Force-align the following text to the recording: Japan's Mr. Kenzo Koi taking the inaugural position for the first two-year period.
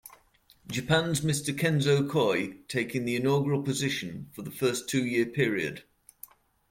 Japan's 0.65 1.21
Mr. 1.21 1.55
Kenzo 1.55 2.09
Koi 2.09 2.55
taking 2.67 3.05
the 3.05 3.15
inaugural 3.15 3.61
position 3.61 4.31
for 4.33 4.41
the 4.41 4.49
first 4.49 4.89
two-year 4.89 5.27
period. 5.27 5.83